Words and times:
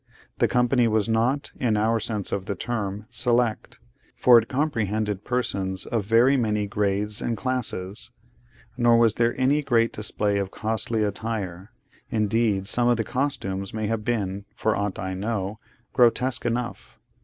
The 0.39 0.47
company 0.47 0.87
was 0.87 1.07
not, 1.07 1.51
in 1.59 1.77
our 1.77 1.99
sense 1.99 2.31
of 2.31 2.45
the 2.45 2.55
term, 2.55 3.05
select, 3.11 3.79
for 4.15 4.39
it 4.39 4.49
comprehended 4.49 5.23
persons 5.23 5.85
of 5.85 6.05
very 6.07 6.35
many 6.37 6.65
grades 6.65 7.21
and 7.21 7.37
classes; 7.37 8.09
nor 8.77 8.97
was 8.97 9.13
there 9.13 9.39
any 9.39 9.61
great 9.61 9.93
display 9.93 10.39
of 10.39 10.49
costly 10.49 11.03
attire: 11.03 11.69
indeed, 12.09 12.65
some 12.65 12.87
of 12.87 12.97
the 12.97 13.03
costumes 13.03 13.75
may 13.75 13.85
have 13.85 14.03
been, 14.03 14.45
for 14.55 14.75
aught 14.75 14.97
I 14.97 15.13
know, 15.13 15.59
grotesque 15.93 16.47
enough. 16.47 16.97